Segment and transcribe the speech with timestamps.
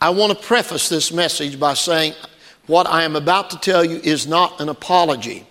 [0.00, 2.12] I want to preface this message by saying
[2.66, 5.46] what I am about to tell you is not an apology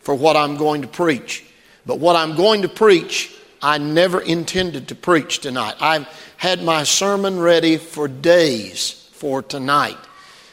[0.00, 1.44] for what I'm going to preach.
[1.84, 5.74] But what I'm going to preach, I never intended to preach tonight.
[5.80, 6.06] I've
[6.36, 9.98] had my sermon ready for days for tonight.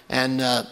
[0.10, 0.64] And uh,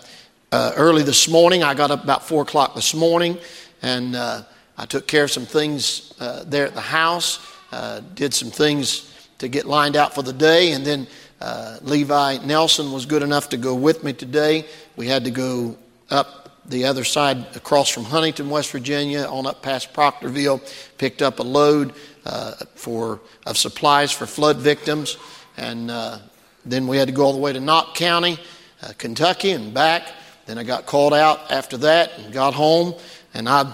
[0.51, 3.37] uh, early this morning, I got up about 4 o'clock this morning,
[3.83, 4.43] and uh,
[4.77, 7.39] I took care of some things uh, there at the house,
[7.71, 11.07] uh, did some things to get lined out for the day, and then
[11.41, 14.65] uh, Levi Nelson was good enough to go with me today.
[14.95, 15.75] We had to go
[16.09, 20.61] up the other side across from Huntington, West Virginia, on up past Proctorville,
[20.99, 21.93] picked up a load
[22.25, 25.17] uh, for of supplies for flood victims,
[25.57, 26.19] and uh,
[26.63, 28.37] then we had to go all the way to Knott County,
[28.83, 30.03] uh, Kentucky, and back.
[30.45, 32.93] Then I got called out after that and got home,
[33.33, 33.73] and I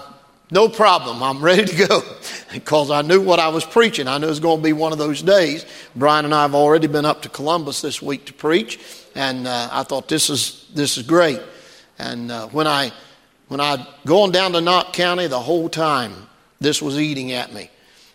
[0.50, 1.22] no problem.
[1.22, 2.02] I'm ready to go
[2.52, 4.08] because I knew what I was preaching.
[4.08, 5.66] I knew it was going to be one of those days.
[5.94, 8.80] Brian and I have already been up to Columbus this week to preach,
[9.14, 11.40] and uh, I thought this is this is great.
[11.98, 12.92] And uh, when I
[13.48, 16.28] when I going down to Knott County, the whole time
[16.60, 17.70] this was eating at me,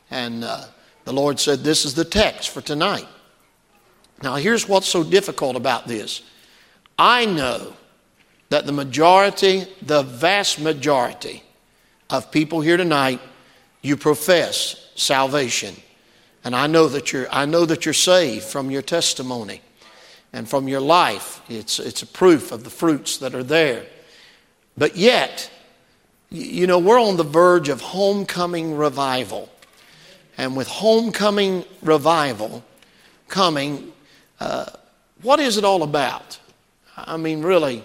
[0.09, 0.65] and uh,
[1.05, 3.07] the Lord said, "This is the text for tonight."
[4.23, 6.23] Now, here's what's so difficult about this.
[6.97, 7.73] I know
[8.49, 11.43] that the majority, the vast majority
[12.13, 13.19] of people here tonight,
[13.81, 15.75] you profess salvation.
[16.43, 19.61] And I know that you're, I know that you're saved from your testimony
[20.31, 21.41] and from your life.
[21.49, 23.87] It's, it's a proof of the fruits that are there.
[24.77, 25.49] But yet,
[26.29, 29.49] you know, we're on the verge of homecoming revival.
[30.37, 32.63] And with homecoming revival
[33.27, 33.91] coming,
[34.39, 34.67] uh,
[35.23, 36.37] what is it all about?
[36.95, 37.83] I mean, really,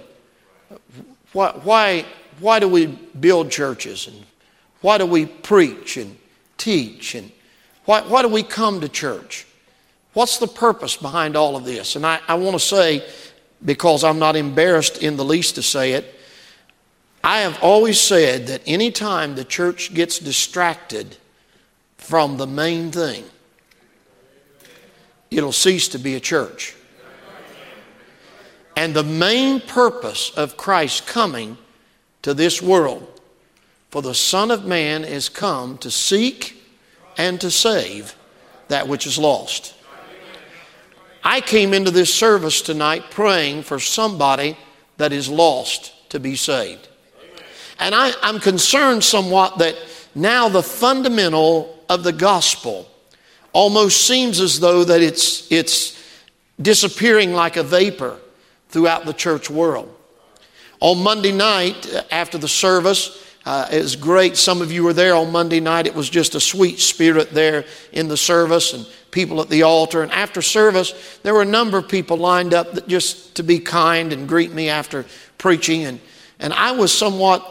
[1.33, 2.05] why, why,
[2.41, 4.25] why do we build churches and
[4.81, 6.17] why do we preach and
[6.57, 7.31] teach and
[7.85, 9.47] why, why do we come to church?
[10.13, 11.97] What's the purpose behind all of this?
[11.97, 13.07] And I, I want to say,
[13.65, 16.15] because I'm not embarrassed in the least to say it,
[17.23, 21.17] I have always said that anytime the church gets distracted
[21.97, 23.25] from the main thing,
[25.31, 26.75] it'll cease to be a church.
[28.77, 31.59] And the main purpose of Christ coming
[32.29, 33.07] to this world.
[33.89, 36.63] For the Son of Man is come to seek
[37.17, 38.15] and to save
[38.69, 39.75] that which is lost.
[41.25, 44.59] I came into this service tonight praying for somebody
[44.99, 46.87] that is lost to be saved.
[47.79, 49.77] And I, am concerned somewhat that
[50.15, 52.91] now the fundamental of the gospel
[53.55, 55.99] almost seems as though that it's, it's
[56.61, 58.19] disappearing like a vapor
[58.69, 59.95] throughout the church world.
[60.81, 64.37] On Monday night, uh, after the service, uh, it was great.
[64.37, 65.87] Some of you were there on Monday night.
[65.87, 70.03] It was just a sweet spirit there in the service and people at the altar.
[70.03, 73.59] And after service, there were a number of people lined up that just to be
[73.59, 75.07] kind and greet me after
[75.39, 75.85] preaching.
[75.85, 76.01] And,
[76.39, 77.43] and I was somewhat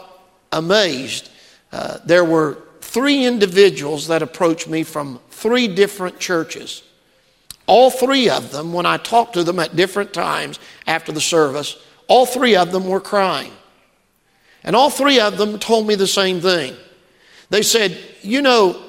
[0.52, 1.30] amazed.
[1.72, 6.82] Uh, there were three individuals that approached me from three different churches.
[7.66, 11.76] All three of them, when I talked to them at different times after the service,
[12.08, 13.52] all three of them were crying.
[14.64, 16.74] And all three of them told me the same thing.
[17.50, 18.82] They said, You know,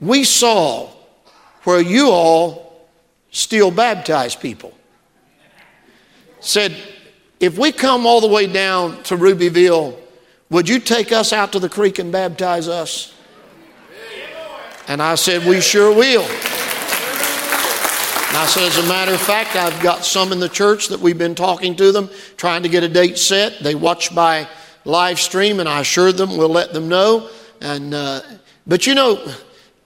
[0.00, 0.88] we saw
[1.64, 2.88] where you all
[3.30, 4.72] still baptize people.
[6.40, 6.76] Said,
[7.38, 9.98] If we come all the way down to Rubyville,
[10.48, 13.14] would you take us out to the creek and baptize us?
[14.88, 16.26] And I said, We sure will.
[18.30, 21.00] And I said, as a matter of fact, I've got some in the church that
[21.00, 23.58] we've been talking to them, trying to get a date set.
[23.58, 24.46] They watch by
[24.84, 27.28] live stream, and I assured them we'll let them know.
[27.60, 28.20] And uh,
[28.68, 29.34] but you know,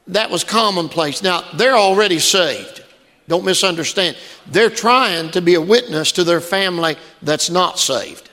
[0.09, 1.23] that was commonplace.
[1.23, 2.85] Now they're already saved.
[3.29, 4.15] Don't misunderstand.
[4.47, 8.29] They're trying to be a witness to their family that's not saved.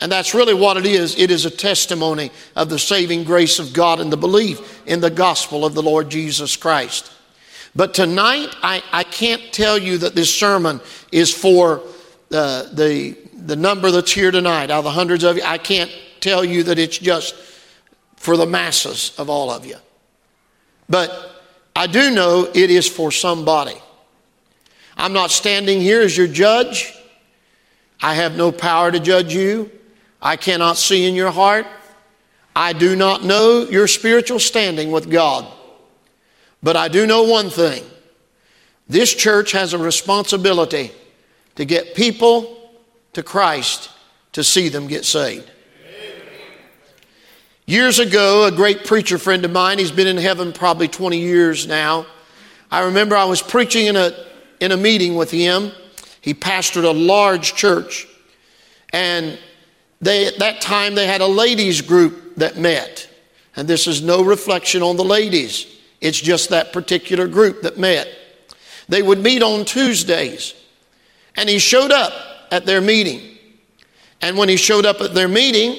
[0.00, 1.16] And that's really what it is.
[1.16, 5.08] It is a testimony of the saving grace of God and the belief in the
[5.08, 7.12] gospel of the Lord Jesus Christ.
[7.76, 10.80] But tonight, I, I can't tell you that this sermon
[11.10, 11.82] is for
[12.32, 15.42] uh, the, the number that's here tonight, out of the hundreds of you.
[15.44, 15.90] I can't
[16.20, 17.34] tell you that it's just
[18.16, 19.76] for the masses of all of you.
[20.88, 21.42] But
[21.74, 23.76] I do know it is for somebody.
[24.96, 26.94] I'm not standing here as your judge.
[28.00, 29.70] I have no power to judge you.
[30.22, 31.66] I cannot see in your heart.
[32.54, 35.46] I do not know your spiritual standing with God.
[36.64, 37.84] But I do know one thing
[38.88, 40.92] this church has a responsibility
[41.56, 42.72] to get people
[43.12, 43.90] to Christ
[44.32, 45.50] to see them get saved.
[47.66, 51.66] Years ago, a great preacher friend of mine, he's been in heaven probably 20 years
[51.66, 52.06] now.
[52.70, 54.12] I remember I was preaching in a,
[54.60, 55.70] in a meeting with him.
[56.22, 58.06] He pastored a large church.
[58.92, 59.38] And
[60.00, 63.08] they, at that time, they had a ladies' group that met.
[63.54, 65.73] And this is no reflection on the ladies,
[66.04, 68.06] it's just that particular group that met.
[68.90, 70.54] They would meet on Tuesdays.
[71.34, 72.12] And he showed up
[72.50, 73.22] at their meeting.
[74.20, 75.78] And when he showed up at their meeting,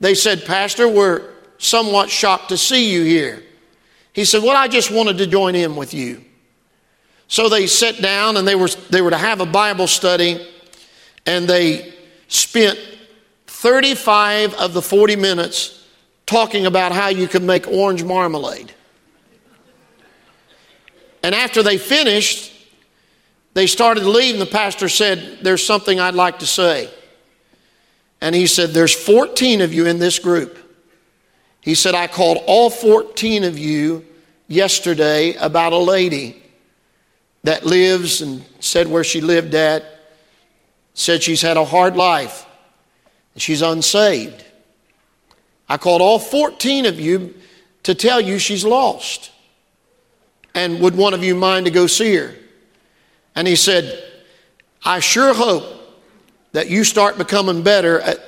[0.00, 3.44] they said, Pastor, we're somewhat shocked to see you here.
[4.12, 6.24] He said, Well, I just wanted to join in with you.
[7.28, 10.44] So they sat down and they were, they were to have a Bible study,
[11.24, 11.94] and they
[12.26, 12.80] spent
[13.46, 15.86] 35 of the 40 minutes
[16.26, 18.72] talking about how you could make orange marmalade.
[21.26, 22.52] And after they finished,
[23.52, 26.88] they started to leave, and the pastor said, There's something I'd like to say.
[28.20, 30.56] And he said, There's 14 of you in this group.
[31.60, 34.04] He said, I called all 14 of you
[34.46, 36.40] yesterday about a lady
[37.42, 39.84] that lives and said where she lived at,
[40.94, 42.46] said she's had a hard life
[43.34, 44.44] she's unsaved.
[45.68, 47.34] I called all 14 of you
[47.82, 49.32] to tell you she's lost.
[50.56, 52.34] And would one of you mind to go see her?
[53.34, 54.02] And he said,
[54.82, 55.64] I sure hope
[56.52, 58.18] that you start becoming better at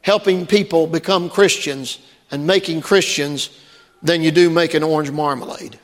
[0.00, 1.98] helping people become Christians
[2.30, 3.60] and making Christians
[4.02, 5.76] than you do making orange marmalade.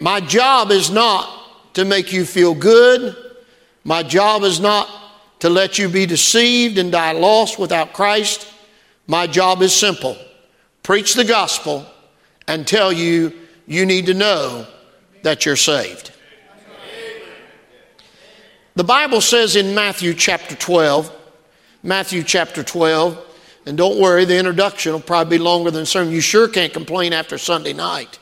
[0.00, 3.16] My job is not to make you feel good.
[3.82, 4.88] My job is not
[5.40, 8.46] to let you be deceived and die lost without Christ.
[9.08, 10.16] My job is simple
[10.88, 11.84] preach the gospel
[12.46, 13.30] and tell you
[13.66, 14.66] you need to know
[15.22, 16.10] that you're saved.
[18.74, 21.14] The Bible says in Matthew chapter 12,
[21.82, 23.22] Matthew chapter 12,
[23.66, 26.10] and don't worry, the introduction will probably be longer than the sermon.
[26.10, 28.18] You sure can't complain after Sunday night.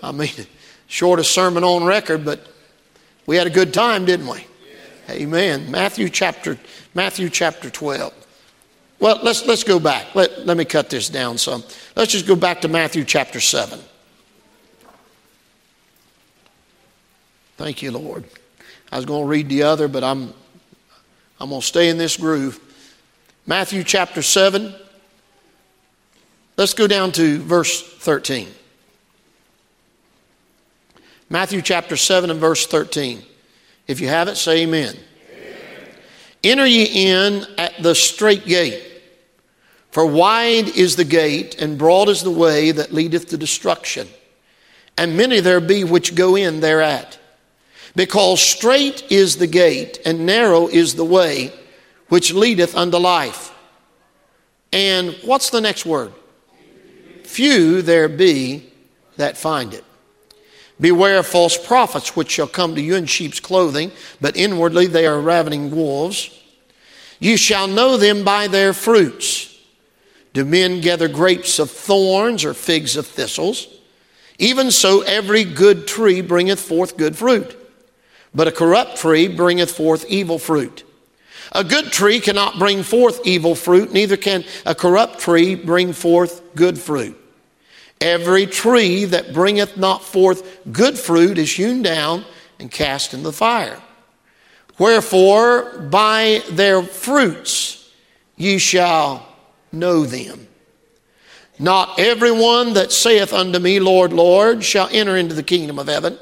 [0.00, 0.30] I mean,
[0.86, 2.46] shortest sermon on record, but
[3.26, 4.46] we had a good time, didn't we?
[5.10, 5.68] Amen.
[5.72, 6.56] Matthew chapter,
[6.94, 8.14] Matthew chapter 12.
[9.00, 10.14] Well, let's, let's go back.
[10.14, 11.62] Let, let me cut this down some.
[11.94, 13.78] Let's just go back to Matthew chapter 7.
[17.56, 18.24] Thank you, Lord.
[18.90, 20.32] I was going to read the other, but I'm,
[21.40, 22.60] I'm going to stay in this groove.
[23.46, 24.74] Matthew chapter 7.
[26.56, 28.48] Let's go down to verse 13.
[31.30, 33.22] Matthew chapter 7 and verse 13.
[33.86, 34.96] If you have it, say amen.
[35.30, 35.94] amen.
[36.42, 38.82] Enter ye in at the strait gate,
[39.90, 44.08] for wide is the gate, and broad is the way that leadeth to destruction,
[44.96, 47.18] and many there be which go in thereat.
[47.96, 51.52] Because strait is the gate, and narrow is the way
[52.08, 53.54] which leadeth unto life.
[54.72, 56.12] And what's the next word?
[57.24, 58.70] Few there be
[59.16, 59.84] that find it.
[60.80, 63.90] Beware of false prophets, which shall come to you in sheep's clothing,
[64.20, 66.30] but inwardly they are ravening wolves.
[67.18, 69.47] You shall know them by their fruits.
[70.32, 73.68] Do men gather grapes of thorns or figs of thistles?
[74.38, 77.56] Even so, every good tree bringeth forth good fruit,
[78.34, 80.84] but a corrupt tree bringeth forth evil fruit.
[81.52, 86.42] A good tree cannot bring forth evil fruit, neither can a corrupt tree bring forth
[86.54, 87.18] good fruit.
[88.00, 92.24] Every tree that bringeth not forth good fruit is hewn down
[92.60, 93.80] and cast in the fire.
[94.78, 97.90] Wherefore, by their fruits
[98.36, 99.27] ye shall
[99.72, 100.48] know them.
[101.58, 106.18] Not everyone that saith unto me, Lord, Lord, shall enter into the kingdom of heaven,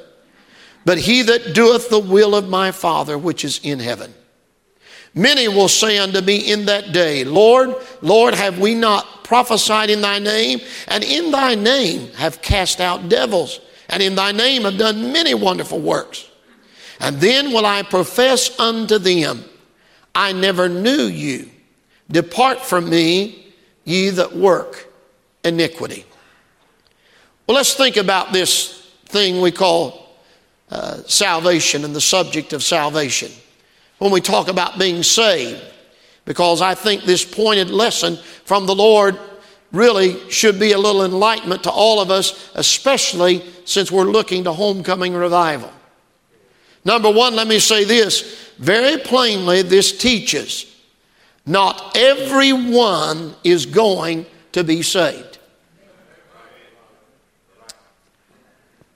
[0.85, 4.15] but he that doeth the will of my Father which is in heaven.
[5.15, 10.03] Many will say unto me in that day, Lord, Lord, have we not prophesied in
[10.03, 10.61] thy name?
[10.89, 15.35] And in thy name have cast out devils, and in thy name have done many
[15.35, 16.29] wonderful works.
[17.01, 19.45] And then will I profess unto them,
[20.15, 21.51] I never knew you.
[22.11, 23.53] Depart from me,
[23.85, 24.93] ye that work
[25.45, 26.05] iniquity.
[27.47, 30.17] Well, let's think about this thing we call
[30.71, 33.31] uh, salvation and the subject of salvation
[33.99, 35.63] when we talk about being saved.
[36.25, 39.17] Because I think this pointed lesson from the Lord
[39.71, 44.53] really should be a little enlightenment to all of us, especially since we're looking to
[44.53, 45.73] homecoming revival.
[46.85, 50.76] Number one, let me say this very plainly this teaches
[51.47, 55.39] not everyone is going to be saved.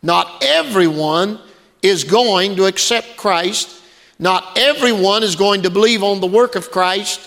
[0.03, 1.39] Not everyone
[1.83, 3.81] is going to accept Christ
[4.21, 7.27] not everyone is going to believe on the work of Christ.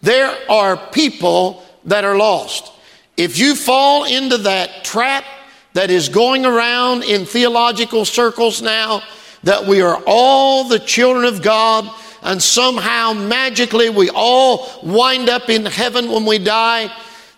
[0.00, 2.72] There are people that are lost.
[3.16, 5.24] If you fall into that trap,
[5.72, 9.02] that is going around in theological circles now
[9.44, 11.88] that we are all the children of God
[12.22, 16.94] and somehow magically we all wind up in heaven when we die.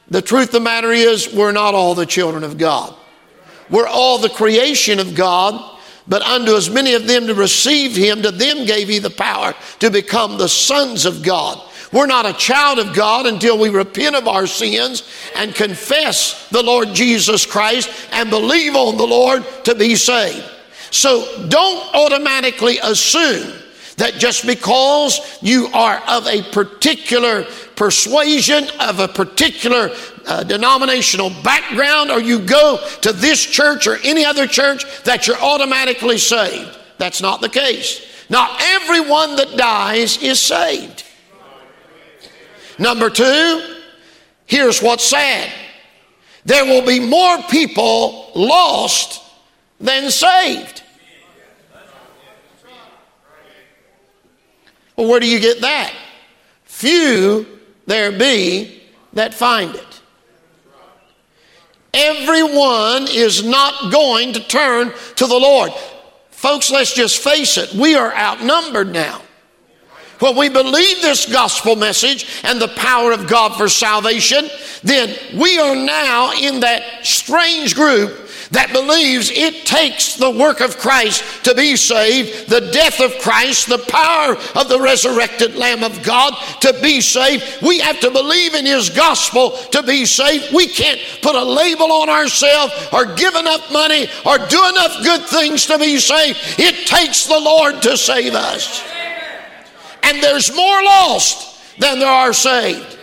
[0.08, 2.94] The truth of the matter is, we're not all the children of God.
[3.70, 8.22] We're all the creation of God, but unto as many of them to receive him,
[8.22, 11.62] to them gave he the power to become the sons of God.
[11.92, 16.62] We're not a child of God until we repent of our sins and confess the
[16.62, 20.44] Lord Jesus Christ and believe on the Lord to be saved.
[20.90, 23.61] So don't automatically assume
[23.96, 27.44] that just because you are of a particular
[27.76, 29.90] persuasion, of a particular
[30.26, 35.40] uh, denominational background, or you go to this church or any other church, that you're
[35.40, 36.78] automatically saved.
[36.98, 38.06] That's not the case.
[38.30, 41.04] Not everyone that dies is saved.
[42.78, 43.76] Number two,
[44.46, 45.52] here's what's sad
[46.44, 49.22] there will be more people lost
[49.78, 50.81] than saved.
[54.96, 55.92] Well, where do you get that?
[56.64, 57.46] Few
[57.86, 58.82] there be
[59.12, 60.00] that find it.
[61.94, 65.72] Everyone is not going to turn to the Lord.
[66.30, 69.20] Folks, let's just face it, we are outnumbered now.
[70.18, 74.48] When we believe this gospel message and the power of God for salvation,
[74.84, 78.21] then we are now in that strange group
[78.52, 83.68] that believes it takes the work of Christ to be saved, the death of Christ,
[83.68, 87.62] the power of the resurrected Lamb of God to be saved.
[87.62, 90.54] We have to believe in His gospel to be saved.
[90.54, 95.22] We can't put a label on ourselves or give enough money or do enough good
[95.22, 96.38] things to be saved.
[96.58, 98.84] It takes the Lord to save us.
[100.02, 102.98] And there's more lost than there are saved.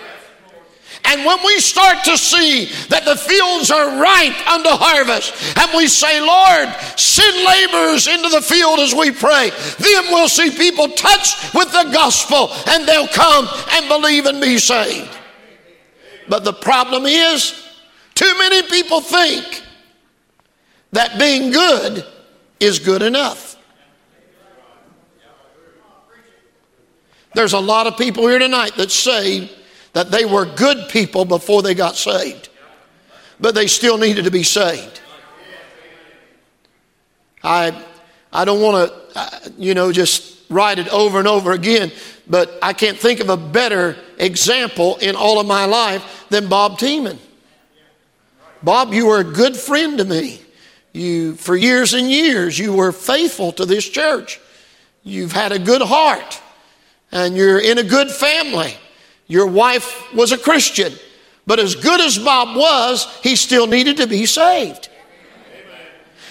[1.05, 5.87] And when we start to see that the fields are ripe unto harvest, and we
[5.87, 11.55] say, Lord, send laborers into the field as we pray, then we'll see people touched
[11.55, 15.09] with the gospel and they'll come and believe and be saved.
[16.27, 17.65] But the problem is,
[18.13, 19.63] too many people think
[20.91, 22.05] that being good
[22.59, 23.55] is good enough.
[27.33, 29.49] There's a lot of people here tonight that say
[29.93, 32.49] that they were good people before they got saved,
[33.39, 35.01] but they still needed to be saved.
[37.43, 37.83] I,
[38.31, 41.91] I don't want to, you know, just write it over and over again,
[42.27, 46.77] but I can't think of a better example in all of my life than Bob
[46.77, 47.17] Tiemann.
[48.61, 50.41] Bob, you were a good friend to me.
[50.91, 54.39] You, for years and years, you were faithful to this church.
[55.03, 56.41] You've had a good heart,
[57.11, 58.73] and you're in a good family.
[59.29, 60.91] Your wife was a Christian,
[61.47, 64.89] but as good as Bob was, he still needed to be saved.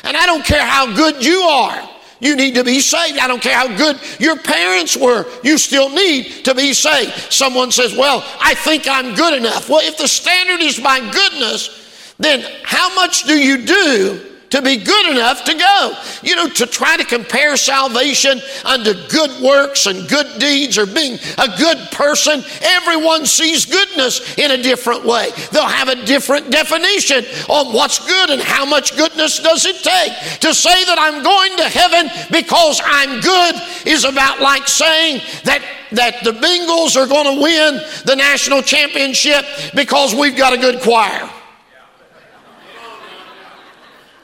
[0.05, 1.89] And I don't care how good you are.
[2.21, 3.19] You need to be saved.
[3.19, 5.25] I don't care how good your parents were.
[5.45, 7.33] You still need to be saved.
[7.33, 9.69] Someone says, Well, I think I'm good enough.
[9.69, 14.77] Well, if the standard is by goodness, then how much do you do to be
[14.77, 15.93] good enough to go.
[16.23, 21.19] You know, to try to compare salvation unto good works and good deeds or being
[21.39, 25.31] a good person, everyone sees goodness in a different way.
[25.53, 30.41] They'll have a different definition on what's good and how much goodness does it take.
[30.41, 33.55] To say that I'm going to heaven because I'm good
[33.87, 35.63] is about like saying that
[35.93, 40.81] that the Bengals are going to win the national championship because we've got a good
[40.83, 41.31] choir.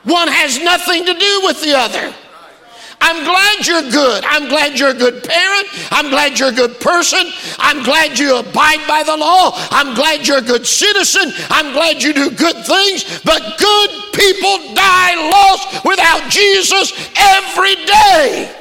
[0.04, 2.14] One has nothing to do with the other.
[3.00, 4.24] I'm glad you're good.
[4.24, 5.68] I'm glad you're a good parent.
[5.90, 7.20] I'm glad you're a good person.
[7.58, 9.50] I'm glad you abide by the law.
[9.70, 11.32] I'm glad you're a good citizen.
[11.50, 13.20] I'm glad you do good things.
[13.22, 18.56] But good people die lost without Jesus every day.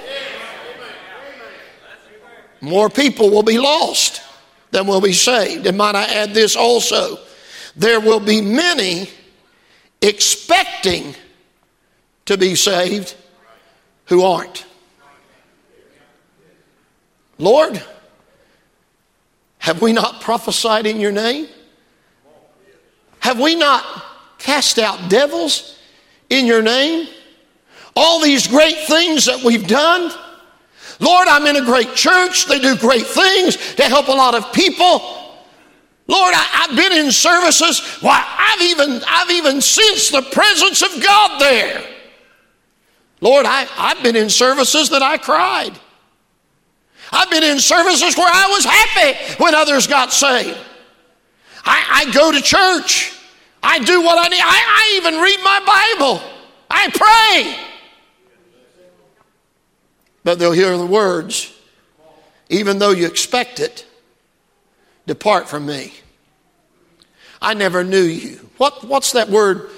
[2.60, 4.22] More people will be lost
[4.72, 5.68] than will be saved.
[5.68, 7.18] And might I add this also?
[7.76, 9.10] There will be many
[10.02, 11.16] expecting
[12.26, 13.16] to be saved
[14.06, 14.66] who aren't.
[17.38, 17.82] Lord,
[19.60, 21.48] have we not prophesied in your name?
[23.20, 23.84] Have we not
[24.38, 25.80] cast out devils
[26.30, 27.08] in your name?
[27.96, 30.12] All these great things that we've done.
[31.00, 32.46] Lord, I'm in a great church.
[32.48, 35.00] They do great things to help a lot of people.
[36.08, 37.80] Lord, I, have been in services.
[38.02, 41.93] Why, I've even, I've even sensed the presence of God there.
[43.24, 45.72] Lord, I, I've been in services that I cried.
[47.12, 50.58] I've been in services where I was happy when others got saved.
[51.66, 53.14] I, I go to church
[53.64, 54.42] I do what I need.
[54.42, 56.22] I, I even read my Bible.
[56.70, 57.66] I pray.
[60.26, 61.58] But they'll hear the words,
[62.50, 63.86] even though you expect it,
[65.08, 65.94] depart from me.
[67.42, 68.50] I never knew you.
[68.58, 69.70] What, what's that word?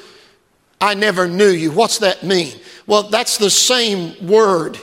[0.85, 1.71] I never knew you.
[1.71, 2.53] What's that mean?
[2.85, 4.77] Well, that's the same word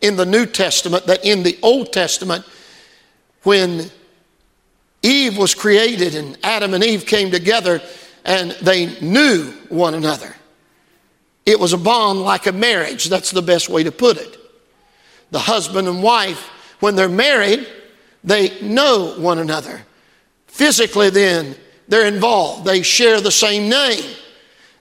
[0.00, 2.44] in the New Testament that in the Old Testament
[3.42, 3.90] when
[5.02, 7.82] Eve was created and Adam and Eve came together
[8.24, 10.32] and they knew one another.
[11.44, 13.06] It was a bond like a marriage.
[13.06, 14.36] That's the best way to put it.
[15.32, 16.40] The husband and wife,
[16.78, 17.66] when they're married,
[18.22, 19.80] they know one another.
[20.46, 21.56] Physically, then,
[21.88, 22.64] they're involved.
[22.64, 24.04] They share the same name.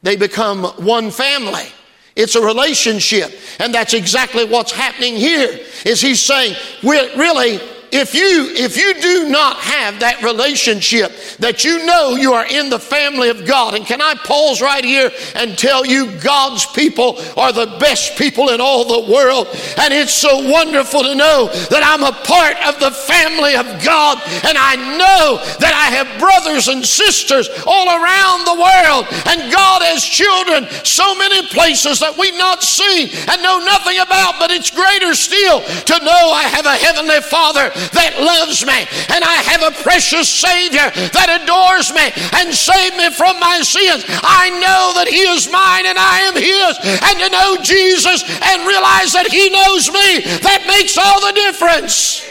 [0.04, 1.68] They become one family.
[2.16, 3.32] It's a relationship.
[3.60, 5.60] And that's exactly what's happening here.
[5.86, 7.60] Is he's saying, we're really,
[7.91, 12.70] if you if you do not have that relationship that you know you are in
[12.70, 17.20] the family of God and can I pause right here and tell you God's people
[17.38, 19.48] are the best people in all the world?
[19.77, 24.20] And it's so wonderful to know that I'm a part of the family of God
[24.44, 29.82] and I know that I have brothers and sisters all around the world and God
[29.88, 34.72] has children so many places that we've not seen and know nothing about but it's
[34.72, 39.63] greater still to know I have a heavenly father that loves me, and I have
[39.63, 44.05] a precious Savior that adores me and saved me from my sins.
[44.07, 46.74] I know that He is mine and I am His.
[47.03, 52.24] And to know Jesus and realize that He knows me, that makes all the difference.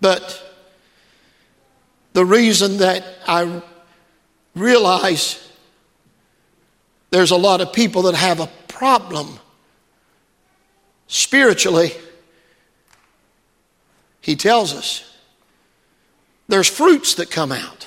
[0.00, 0.42] But
[2.12, 3.62] the reason that I
[4.54, 5.42] realize
[7.10, 9.38] there's a lot of people that have a problem
[11.06, 11.92] spiritually,
[14.20, 15.04] he tells us
[16.48, 17.86] there's fruits that come out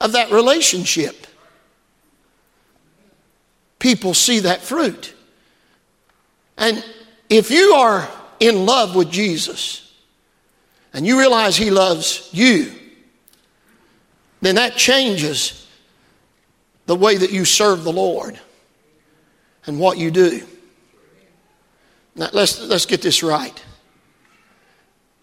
[0.00, 1.26] of that relationship.
[3.78, 5.14] People see that fruit.
[6.56, 6.84] And
[7.28, 8.08] if you are
[8.40, 9.94] in love with Jesus
[10.92, 12.72] and you realize He loves you,
[14.40, 15.66] then that changes
[16.86, 18.38] the way that you serve the Lord
[19.66, 20.42] and what you do.
[22.14, 23.62] Now, let's, let's get this right.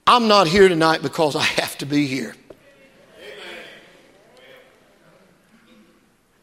[0.06, 2.36] I'm not here tonight because I have to be here.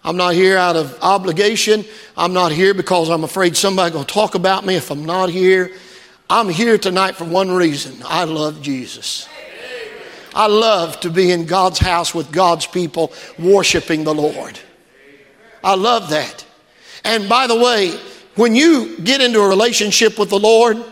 [0.02, 1.84] I'm not here out of obligation.
[2.16, 5.28] I'm not here because I'm afraid somebody's going to talk about me if I'm not
[5.28, 5.72] here.
[6.28, 9.28] I'm here tonight for one reason I love Jesus.
[10.34, 14.58] I love to be in God's house with God's people worshiping the Lord.
[15.62, 16.46] I love that.
[17.04, 17.98] And by the way,
[18.36, 20.82] when you get into a relationship with the Lord,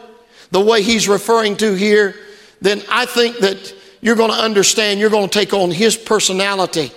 [0.50, 2.14] the way He's referring to here,
[2.60, 6.92] then I think that you're going to understand, you're going to take on His personality,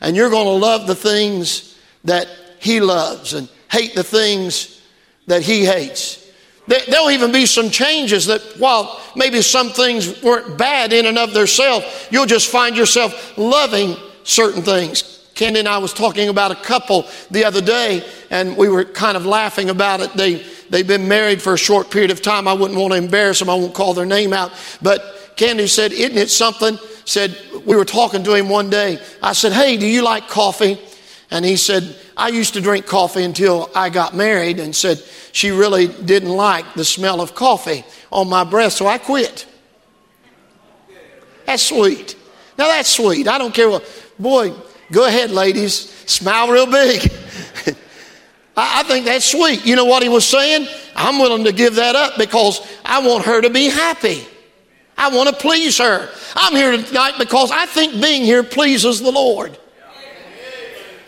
[0.00, 2.28] and you're going to love the things that
[2.60, 4.82] He loves and hate the things
[5.26, 6.20] that He hates.
[6.66, 11.34] There'll even be some changes that while maybe some things weren't bad in and of
[11.34, 15.13] themselves, you'll just find yourself loving certain things.
[15.34, 19.16] Candy and I was talking about a couple the other day, and we were kind
[19.16, 20.12] of laughing about it.
[20.14, 22.46] They they've been married for a short period of time.
[22.46, 23.50] I wouldn't want to embarrass them.
[23.50, 24.52] I won't call their name out.
[24.80, 28.98] But Candy said, "Isn't it something?" Said we were talking to him one day.
[29.22, 30.78] I said, "Hey, do you like coffee?"
[31.30, 35.50] And he said, "I used to drink coffee until I got married." And said she
[35.50, 39.46] really didn't like the smell of coffee on my breath, so I quit.
[41.44, 42.14] That's sweet.
[42.56, 43.26] Now that's sweet.
[43.26, 43.84] I don't care what.
[44.16, 44.52] Boy,
[44.94, 45.90] Go ahead, ladies.
[46.06, 47.02] Smile real big.
[48.56, 49.66] I, I think that's sweet.
[49.66, 50.68] You know what he was saying?
[50.94, 54.24] I'm willing to give that up because I want her to be happy.
[54.96, 56.08] I want to please her.
[56.36, 59.58] I'm here tonight because I think being here pleases the Lord.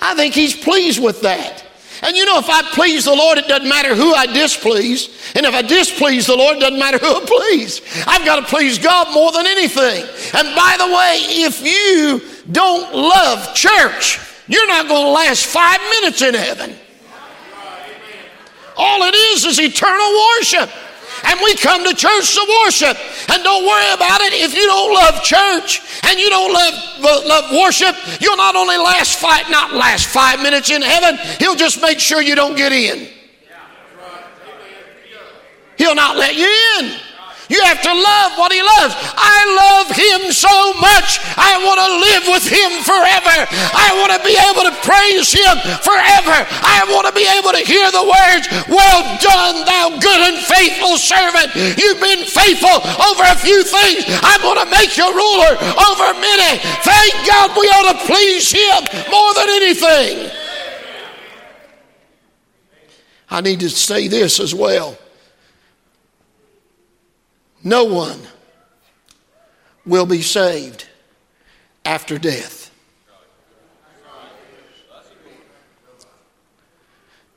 [0.02, 1.64] I think He's pleased with that.
[2.02, 5.32] And you know, if I please the Lord, it doesn't matter who I displease.
[5.36, 7.80] And if I displease the Lord, it doesn't matter who I please.
[8.06, 10.04] I've got to please God more than anything.
[10.34, 15.80] And by the way, if you don't love church, you're not going to last five
[15.80, 16.74] minutes in heaven.
[18.76, 20.70] All it is is eternal worship.
[21.24, 22.96] And we come to church to worship.
[23.30, 27.52] And don't worry about it if you don't love church and you don't love, love
[27.52, 27.96] worship.
[28.20, 32.20] You'll not only last five, not last five minutes in heaven, he'll just make sure
[32.20, 33.08] you don't get in.
[35.78, 36.46] He'll not let you
[36.78, 36.96] in.
[37.48, 38.94] You have to love what He loves.
[39.14, 43.36] I love Him so much, I want to live with Him forever.
[43.70, 46.36] I want to be able to praise Him forever.
[46.62, 50.98] I want to be able to hear the words, Well done, thou good and faithful
[50.98, 51.54] servant.
[51.78, 54.02] You've been faithful over a few things.
[54.26, 56.58] I'm going to make you ruler over many.
[56.82, 58.80] Thank God we ought to please Him
[59.10, 60.30] more than anything.
[63.30, 64.98] I need to say this as well.
[67.66, 68.20] No one
[69.84, 70.86] will be saved
[71.84, 72.70] after death.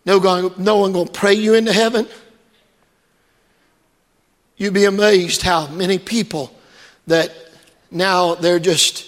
[0.06, 0.20] No,
[0.56, 2.08] no one going to pray you into heaven.
[4.56, 6.56] You'd be amazed how many people
[7.08, 7.36] that
[7.90, 9.08] now they're just.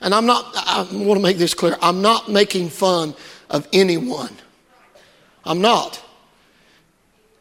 [0.00, 1.76] And I'm not, I want to make this clear.
[1.82, 3.14] I'm not making fun
[3.50, 4.34] of anyone.
[5.44, 6.02] I'm not.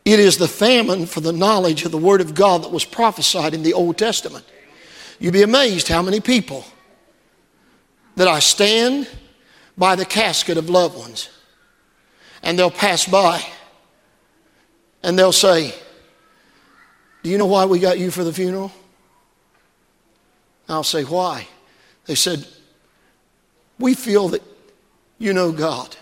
[0.07, 3.53] It is the famine for the knowledge of the Word of God that was prophesied
[3.53, 4.45] in the Old Testament.
[5.19, 6.63] You'd be amazed how many people
[8.15, 9.09] that I stand
[9.77, 11.27] by the casket of loved ones
[12.41, 13.45] and they'll pass by
[15.03, 15.75] and they'll say,
[17.23, 18.71] Do you know why we got you for the funeral?
[20.69, 21.49] I'll say, Why?
[22.05, 22.47] They said,
[23.77, 24.41] We feel that
[25.17, 25.97] you know God.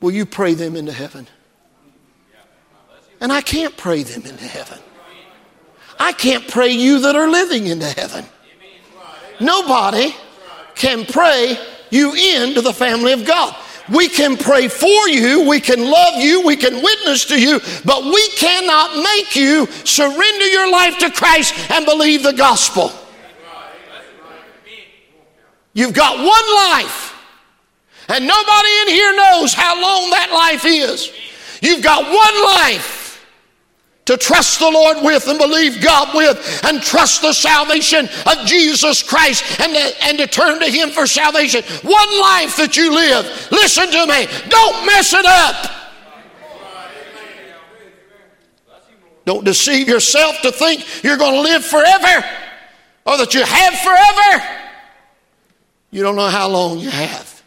[0.00, 1.28] Will you pray them into heaven?
[3.24, 4.78] And I can't pray them into heaven.
[5.98, 8.26] I can't pray you that are living into heaven.
[9.40, 10.14] Nobody
[10.74, 11.56] can pray
[11.88, 13.56] you into the family of God.
[13.90, 18.04] We can pray for you, we can love you, we can witness to you, but
[18.04, 22.92] we cannot make you surrender your life to Christ and believe the gospel.
[25.72, 27.16] You've got one life.
[28.06, 31.10] And nobody in here knows how long that life is.
[31.62, 33.03] You've got one life
[34.06, 39.02] to trust the Lord with and believe God with and trust the salvation of Jesus
[39.02, 41.62] Christ and to, and to turn to Him for salvation.
[41.82, 43.24] One life that you live.
[43.50, 44.26] Listen to me.
[44.48, 45.70] Don't mess it up.
[49.24, 52.26] Don't deceive yourself to think you're going to live forever
[53.06, 54.64] or that you have forever.
[55.90, 57.42] You don't know how long you have.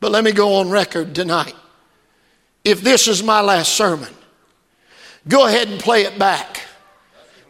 [0.00, 1.54] But let me go on record tonight.
[2.64, 4.12] If this is my last sermon,
[5.28, 6.62] go ahead and play it back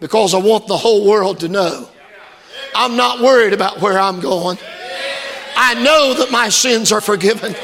[0.01, 1.89] because I want the whole world to know.
[2.75, 4.59] I'm not worried about where I'm going.
[5.57, 7.55] I know that my sins are forgiven.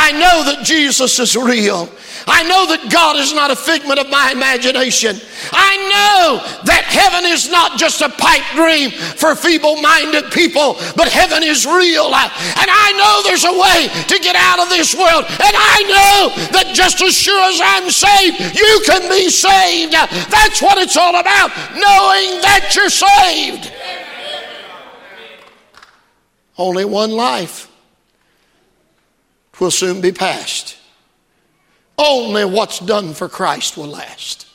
[0.00, 1.88] I know that Jesus is real.
[2.26, 5.20] I know that God is not a figment of my imagination.
[5.52, 11.08] I know that heaven is not just a pipe dream for feeble minded people, but
[11.08, 12.08] heaven is real.
[12.08, 15.28] And I know there's a way to get out of this world.
[15.28, 16.16] And I know
[16.56, 19.92] that just as sure as I'm saved, you can be saved.
[19.92, 23.68] That's what it's all about, knowing that you're saved.
[26.56, 27.69] Only one life
[29.60, 30.76] will soon be past.
[31.98, 34.46] Only what's done for Christ will last.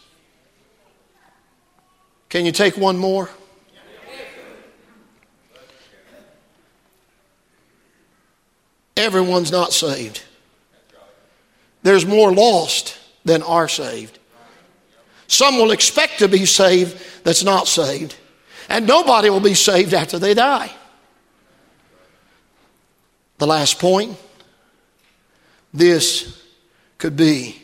[2.30, 3.30] Can you take one more?
[8.98, 10.24] Everyone's not saved.
[11.84, 14.18] There's more lost than are saved.
[15.28, 18.15] Some will expect to be saved that's not saved.
[18.70, 20.72] And nobody will be saved after they die.
[23.38, 24.18] The last point
[25.78, 26.42] this
[26.98, 27.62] could be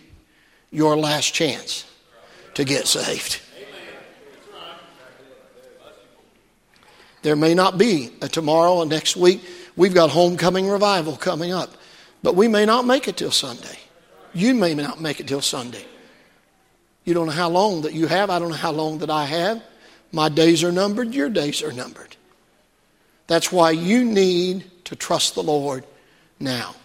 [0.72, 1.86] your last chance
[2.54, 3.42] to get saved.
[7.22, 9.42] There may not be a tomorrow or next week.
[9.76, 11.70] We've got homecoming revival coming up,
[12.24, 13.78] but we may not make it till Sunday.
[14.34, 15.86] You may not make it till Sunday.
[17.06, 18.30] You don't know how long that you have.
[18.30, 19.62] I don't know how long that I have.
[20.12, 22.16] My days are numbered, your days are numbered.
[23.28, 25.86] That's why you need to trust the Lord
[26.40, 26.76] now.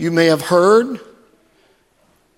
[0.00, 0.98] You may have heard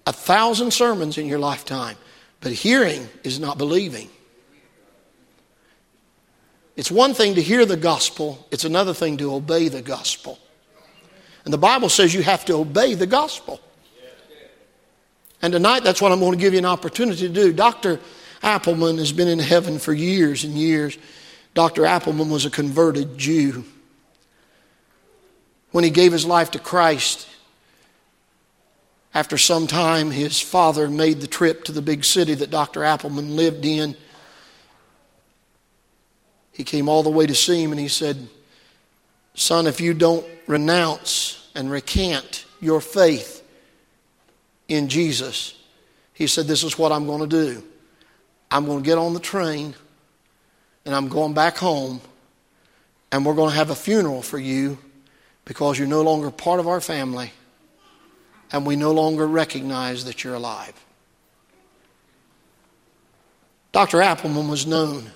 [0.05, 1.97] a thousand sermons in your lifetime,
[2.41, 4.11] but hearing is not believing.
[6.75, 10.41] It's one thing to hear the gospel, it's another thing to obey the gospel.
[11.45, 13.61] And the Bible says you have to obey the gospel.
[15.41, 17.53] And tonight, that's what I'm going to give you an opportunity to do.
[17.53, 18.01] Dr.
[18.43, 20.99] Appelman has been in heaven for years and years.
[21.55, 21.83] Dr.
[21.83, 23.65] Appelman was a converted Jew.
[25.71, 27.29] When he gave his life to Christ,
[29.15, 32.81] after some time, his father made the trip to the big city that Dr.
[32.81, 33.95] Appelman lived in.
[36.53, 38.29] He came all the way to see him and he said,
[39.35, 43.43] Son, if you don't renounce and recant your faith
[44.69, 45.59] in Jesus,
[46.15, 47.63] he said, This is what I'm going to do.
[48.51, 49.75] I'm going to get on the train
[50.85, 52.01] and I'm going back home
[53.11, 54.79] and we're going to have a funeral for you
[55.45, 57.33] because you're no longer part of our family
[58.53, 60.75] and we no longer recognize that you're alive.
[63.73, 63.99] Dr.
[63.99, 65.11] Appelman was known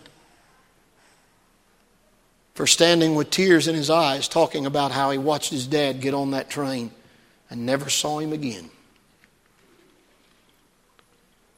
[2.55, 6.15] for standing with tears in his eyes, talking about how he watched his dad get
[6.15, 6.91] on that train
[7.51, 8.71] and never saw him again.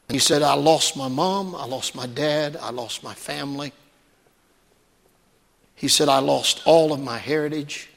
[0.09, 3.73] He said, I lost my mom, I lost my dad, I lost my family.
[5.77, 7.89] He said, I lost all of my heritage.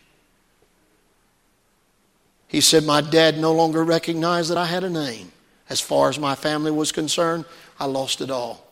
[2.51, 5.31] He said, My dad no longer recognized that I had a name.
[5.69, 7.45] As far as my family was concerned,
[7.79, 8.67] I lost it all.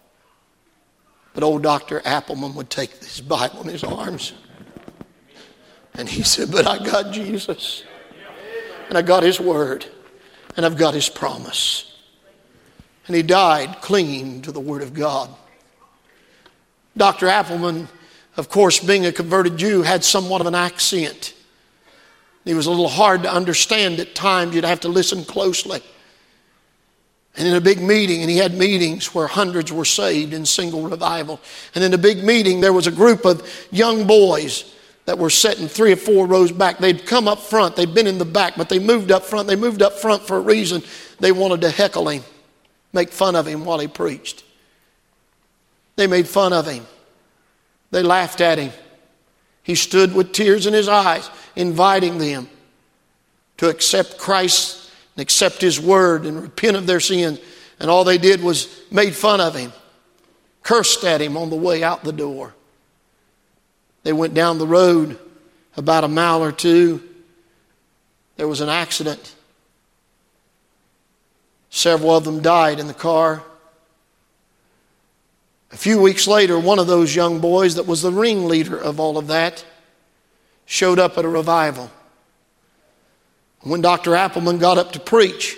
[1.33, 2.01] But old Dr.
[2.01, 4.33] Appelman would take his Bible in his arms.
[5.93, 7.85] And he said, But I got Jesus.
[8.89, 9.85] And I got his word.
[10.57, 11.85] And I've got his promise.
[13.07, 15.29] And he died clinging to the word of God.
[16.97, 17.27] Dr.
[17.27, 17.87] Appelman,
[18.35, 21.33] of course, being a converted Jew, had somewhat of an accent.
[22.45, 24.55] He was a little hard to understand at times.
[24.55, 25.81] You'd have to listen closely.
[27.35, 30.81] And in a big meeting, and he had meetings where hundreds were saved in single
[30.81, 31.39] revival.
[31.75, 34.75] And in a big meeting, there was a group of young boys
[35.05, 36.77] that were sitting three or four rows back.
[36.77, 39.47] They'd come up front, they'd been in the back, but they moved up front.
[39.47, 40.83] They moved up front for a reason.
[41.19, 42.23] They wanted to heckle him,
[42.93, 44.43] make fun of him while he preached.
[45.95, 46.85] They made fun of him,
[47.91, 48.71] they laughed at him.
[49.69, 52.49] He stood with tears in his eyes, inviting them
[53.57, 57.39] to accept Christ and accept His word and repent of their sins.
[57.79, 59.71] And all they did was made fun of him,
[60.63, 62.55] cursed at him on the way out the door.
[64.01, 65.19] They went down the road
[65.77, 67.07] about a mile or two.
[68.37, 69.35] There was an accident.
[71.69, 73.43] Several of them died in the car.
[75.71, 79.17] A few weeks later, one of those young boys that was the ringleader of all
[79.17, 79.63] of that
[80.65, 81.91] showed up at a revival.
[83.61, 84.11] When Dr.
[84.11, 85.57] Appelman got up to preach,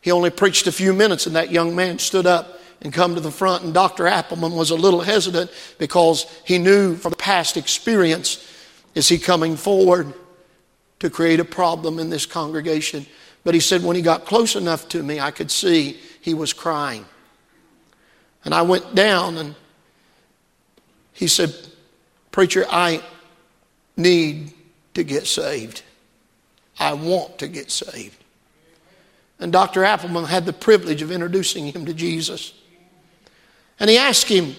[0.00, 3.20] he only preached a few minutes, and that young man stood up and come to
[3.20, 3.64] the front.
[3.64, 4.04] And Dr.
[4.04, 8.46] Appelman was a little hesitant because he knew from past experience
[8.94, 10.12] is he coming forward
[11.00, 13.06] to create a problem in this congregation.
[13.42, 16.52] But he said when he got close enough to me, I could see he was
[16.52, 17.06] crying.
[18.44, 19.54] And I went down and
[21.12, 21.54] he said,
[22.30, 23.02] Preacher, I
[23.96, 24.52] need
[24.94, 25.82] to get saved.
[26.78, 28.22] I want to get saved.
[29.38, 29.82] And Dr.
[29.82, 32.54] Appelman had the privilege of introducing him to Jesus.
[33.78, 34.54] And he asked him,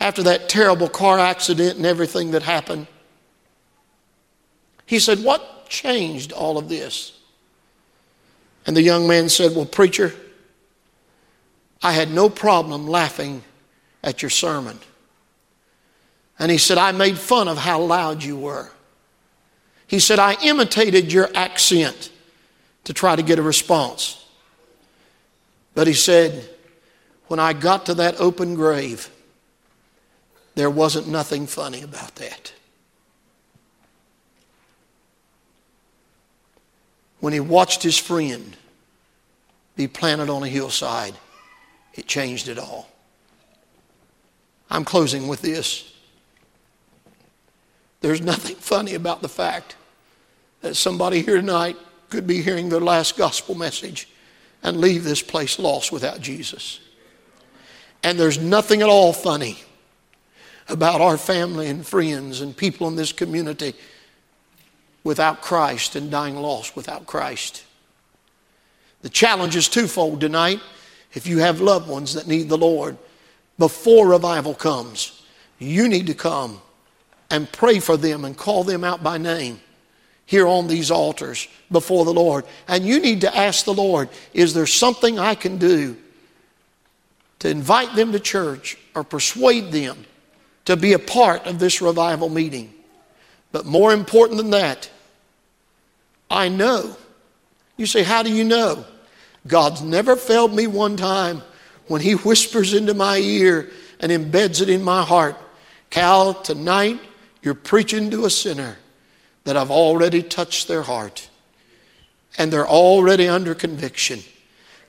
[0.00, 2.86] after that terrible car accident and everything that happened,
[4.86, 7.18] he said, What changed all of this?
[8.66, 10.14] And the young man said, Well, preacher,
[11.84, 13.44] I had no problem laughing
[14.02, 14.78] at your sermon.
[16.38, 18.70] And he said, I made fun of how loud you were.
[19.86, 22.10] He said, I imitated your accent
[22.84, 24.24] to try to get a response.
[25.74, 26.48] But he said,
[27.26, 29.10] when I got to that open grave,
[30.54, 32.54] there wasn't nothing funny about that.
[37.20, 38.56] When he watched his friend
[39.76, 41.14] be planted on a hillside,
[41.94, 42.88] it changed it all.
[44.70, 45.92] I'm closing with this.
[48.00, 49.76] There's nothing funny about the fact
[50.60, 51.76] that somebody here tonight
[52.10, 54.08] could be hearing their last gospel message
[54.62, 56.80] and leave this place lost without Jesus.
[58.02, 59.58] And there's nothing at all funny
[60.68, 63.74] about our family and friends and people in this community
[65.02, 67.64] without Christ and dying lost without Christ.
[69.02, 70.60] The challenge is twofold tonight.
[71.14, 72.96] If you have loved ones that need the Lord,
[73.58, 75.22] before revival comes,
[75.58, 76.60] you need to come
[77.30, 79.60] and pray for them and call them out by name
[80.26, 82.44] here on these altars before the Lord.
[82.66, 85.96] And you need to ask the Lord, is there something I can do
[87.40, 90.06] to invite them to church or persuade them
[90.64, 92.72] to be a part of this revival meeting.
[93.52, 94.90] But more important than that,
[96.30, 96.96] I know.
[97.76, 98.84] You say, How do you know?
[99.46, 101.42] God's never failed me one time
[101.86, 105.36] when He whispers into my ear and embeds it in my heart.
[105.90, 107.00] Cal, tonight
[107.42, 108.76] you're preaching to a sinner
[109.44, 111.28] that I've already touched their heart
[112.38, 114.20] and they're already under conviction.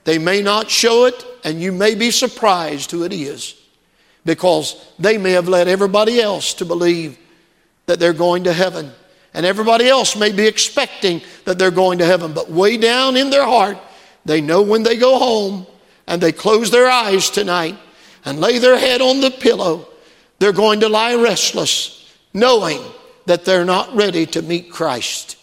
[0.04, 3.60] They may not show it, and you may be surprised who it is
[4.24, 7.18] because they may have led everybody else to believe
[7.86, 8.90] that they're going to heaven.
[9.34, 13.30] And everybody else may be expecting that they're going to heaven, but way down in
[13.30, 13.78] their heart,
[14.26, 15.66] They know when they go home
[16.06, 17.78] and they close their eyes tonight
[18.24, 19.88] and lay their head on the pillow,
[20.40, 22.80] they're going to lie restless, knowing
[23.26, 25.36] that they're not ready to meet Christ.